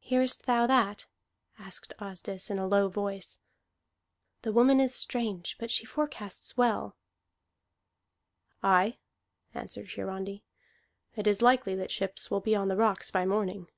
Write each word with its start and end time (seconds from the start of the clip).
"Hearest 0.00 0.46
thou 0.46 0.66
that?" 0.66 1.06
asked 1.56 1.92
Asdis 2.00 2.50
in 2.50 2.58
a 2.58 2.66
low 2.66 2.88
voice. 2.88 3.38
"The 4.40 4.50
woman 4.50 4.80
is 4.80 4.92
strange, 4.92 5.54
but 5.60 5.70
she 5.70 5.84
forecasts 5.84 6.56
well." 6.56 6.96
"Aye," 8.60 8.98
answered 9.54 9.92
Hiarandi, 9.92 10.42
"it 11.14 11.28
is 11.28 11.42
likely 11.42 11.76
that 11.76 11.92
ships 11.92 12.28
will 12.28 12.40
be 12.40 12.56
on 12.56 12.66
the 12.66 12.76
rocks 12.76 13.12
by 13.12 13.24
morning. 13.24 13.68